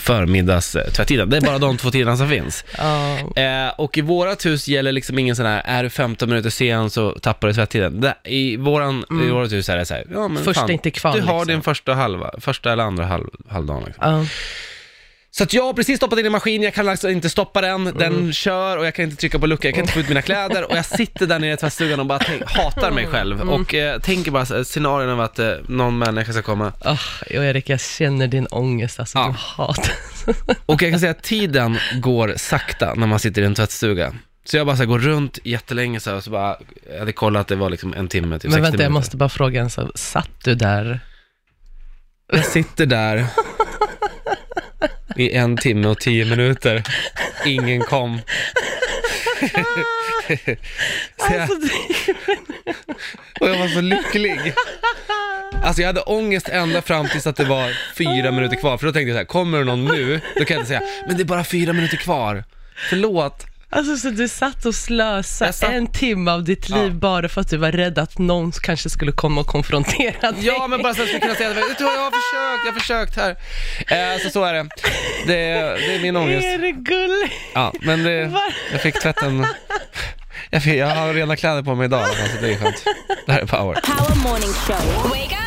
förmiddagstvättiden. 0.00 1.30
Det 1.30 1.36
är 1.36 1.40
bara 1.40 1.58
de 1.58 1.76
två 1.76 1.90
tiderna 1.90 2.16
som 2.16 2.28
finns. 2.28 2.64
Ja. 2.78 3.18
Eh, 3.42 3.68
och 3.76 3.98
i 3.98 4.00
vårat 4.00 4.46
hus 4.46 4.68
gäller 4.68 4.92
liksom 4.92 5.18
ingen 5.18 5.36
sån 5.36 5.46
här, 5.46 5.62
är 5.64 5.82
du 5.82 5.90
15 5.90 6.28
minuter 6.28 6.50
sen 6.50 6.90
så 6.90 7.10
tappar 7.12 7.48
du 7.48 7.54
tvättiden. 7.54 8.00
Det, 8.00 8.14
I, 8.24 8.56
våran, 8.56 9.04
I 9.24 9.30
vårat 9.30 9.52
hus 9.52 9.68
är 9.68 9.76
det 9.76 9.84
så 9.86 9.94
här, 9.94 10.04
ja 10.12 10.28
men 10.28 10.44
Först 10.44 10.60
fan, 10.60 10.70
inte 10.70 10.90
kvar, 10.90 11.14
du 11.14 11.20
har 11.20 11.34
liksom. 11.34 11.46
din 11.46 11.62
första 11.62 11.94
halva, 11.94 12.30
första 12.38 12.72
eller 12.72 12.84
andra 12.84 13.04
halv, 13.06 13.26
halvdagen. 13.48 13.84
Liksom. 13.86 14.12
Ja. 14.12 14.24
Så 15.38 15.44
att 15.44 15.52
jag 15.52 15.62
har 15.64 15.72
precis 15.72 15.96
stoppat 15.96 16.18
in 16.18 16.26
i 16.26 16.30
maskinen, 16.30 16.62
jag 16.62 16.74
kan 16.74 16.88
alltså 16.88 17.10
inte 17.10 17.30
stoppa 17.30 17.60
den, 17.60 17.84
den 17.84 18.02
Mm. 18.02 18.32
kör 18.32 18.76
och 18.76 18.86
jag 18.86 18.94
kan 18.94 19.04
inte 19.04 19.16
trycka 19.16 19.38
på 19.38 19.46
lucka, 19.46 19.68
jag 19.68 19.74
kan 19.74 19.82
inte 19.82 19.92
få 19.92 20.00
ut 20.00 20.08
mina 20.08 20.22
kläder 20.22 20.70
och 20.70 20.76
jag 20.76 20.84
sitter 20.84 21.26
där 21.26 21.38
nere 21.38 21.52
i 21.52 21.56
tvättstugan 21.56 22.00
och 22.00 22.06
bara 22.06 22.18
tänk, 22.18 22.42
hatar 22.50 22.90
mig 22.90 23.06
själv 23.06 23.36
Mm. 23.40 23.48
och 23.48 23.74
eh, 23.74 24.00
tänker 24.00 24.30
bara 24.30 24.46
så 24.46 24.56
här, 24.56 24.64
scenarion 24.64 25.10
av 25.10 25.20
att 25.20 25.38
eh, 25.38 25.52
någon 25.68 25.98
människa 25.98 26.32
ska 26.32 26.42
komma. 26.42 26.72
Oh, 26.84 27.00
Erik, 27.26 27.68
jag 27.68 27.80
känner 27.80 28.26
din 28.26 28.46
ångest, 28.46 29.00
alltså 29.00 29.18
Ja. 29.18 29.26
du 29.26 29.62
hatar. 29.62 29.94
Och 30.66 30.82
jag 30.82 30.90
kan 30.90 31.00
säga 31.00 31.10
att 31.12 31.22
tiden 31.22 31.78
går 32.00 32.34
sakta 32.36 32.94
när 32.94 33.06
man 33.06 33.18
sitter 33.18 33.42
i 33.42 33.44
en 33.44 33.54
tvättstuga. 33.54 34.14
Så 34.44 34.56
jag 34.56 34.66
bara 34.66 34.76
så 34.76 34.82
här, 34.82 34.88
går 34.88 34.98
runt 34.98 35.38
jättelänge 35.44 36.00
så 36.00 36.10
här, 36.10 36.16
och 36.16 36.24
så 36.24 36.30
bara, 36.30 36.56
jag 36.92 36.98
hade 36.98 37.12
kollat 37.12 37.40
att 37.40 37.48
det 37.48 37.56
var 37.56 37.70
liksom 37.70 37.94
en 37.94 38.08
timme, 38.08 38.38
typ 38.38 38.44
Men 38.44 38.52
60 38.52 38.62
vänta, 38.62 38.66
jag 38.66 38.72
minuter. 38.78 38.88
måste 38.90 39.16
bara 39.16 39.28
fråga 39.28 39.60
en 39.60 39.70
sak. 39.70 39.90
Satt 39.94 40.30
du 40.44 40.54
där? 40.54 41.00
Jag 42.32 42.44
sitter 42.44 42.86
där 42.86 43.26
i 45.20 45.34
en 45.34 45.56
timme 45.56 45.88
och 45.88 46.00
tio 46.00 46.24
minuter. 46.24 46.82
Ingen 47.46 47.80
kom. 47.80 48.20
så 51.16 51.32
jag, 51.32 51.40
Alltså, 51.40 51.56
och 53.40 53.48
jag 53.48 53.58
var 53.58 53.68
så 53.68 53.80
lycklig. 53.80 54.52
Alltså 55.62 55.82
jag 55.82 55.86
hade 55.86 56.00
ångest 56.00 56.48
ända 56.48 56.82
fram 56.82 57.08
tills 57.08 57.26
att 57.26 57.36
det 57.36 57.44
var 57.44 57.94
fyra 57.96 58.30
minuter 58.30 58.56
kvar, 58.56 58.78
för 58.78 58.86
då 58.86 58.92
tänkte 58.92 59.08
jag 59.08 59.14
så 59.14 59.18
här, 59.18 59.24
kommer 59.24 59.58
det 59.58 59.64
någon 59.64 59.84
nu, 59.84 60.20
då 60.36 60.44
kan 60.44 60.54
jag 60.54 60.60
inte 60.62 60.68
säga, 60.68 60.82
men 61.06 61.16
det 61.16 61.22
är 61.22 61.24
bara 61.24 61.44
fyra 61.44 61.72
minuter 61.72 61.96
kvar. 61.96 62.44
Förlåt. 62.90 63.46
Alltså 63.70 63.96
så 63.96 64.10
du 64.10 64.28
satt 64.28 64.64
och 64.66 64.74
slösade 64.74 65.52
satt- 65.52 65.70
en 65.72 65.86
timme 65.86 66.30
av 66.30 66.44
ditt 66.44 66.68
liv 66.68 66.78
Ja. 66.82 66.90
bara 66.90 67.28
för 67.28 67.40
att 67.40 67.50
du 67.50 67.56
var 67.56 67.72
rädd 67.72 67.98
att 67.98 68.18
någon 68.18 68.52
kanske 68.52 68.90
skulle 68.90 69.12
komma 69.12 69.40
och 69.40 69.46
konfrontera 69.46 70.32
dig. 70.32 70.46
Ja, 70.46 70.66
men 70.66 70.82
bara 70.82 70.94
så 70.94 71.02
att 71.02 71.08
jag 71.08 71.08
skulle 71.08 71.20
kunna 71.20 71.34
säga, 71.34 71.48
vad, 71.48 71.56
jag 71.58 72.00
har 72.00 72.10
försökt, 72.10 72.64
jag 72.66 72.72
har 72.72 72.80
försökt 72.80 73.16
här. 73.16 73.30
Eh, 74.14 74.18
så 74.22 74.30
så 74.30 74.44
är 74.44 74.54
det. 74.54 74.68
Det, 75.26 75.34
det 75.86 75.94
är 75.94 76.00
min 76.02 76.16
ångest. 76.16 76.46
Är 76.46 76.58
det 76.58 76.72
gulligt? 76.72 77.34
Ja, 77.54 77.72
men 77.80 78.02
det, 78.04 78.32
jag 78.72 78.80
fick 78.82 79.00
tvätten, 79.00 79.46
jag, 80.50 80.62
fick, 80.62 80.74
jag 80.74 80.86
har 80.86 81.14
rena 81.14 81.36
kläder 81.36 81.62
på 81.62 81.74
mig 81.74 81.84
idag 81.84 82.06
så 82.08 82.40
det 82.40 82.52
är 82.52 82.56
skönt. 82.56 82.84
Det 83.26 83.32
här 83.32 83.40
är 83.40 83.46
power. 83.46 83.74
Power 83.74 84.16
Morning 84.22 84.52
Show. 84.52 85.08
Wake 85.10 85.37